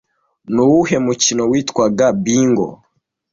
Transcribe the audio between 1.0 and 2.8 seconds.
mukino witwaga Bingo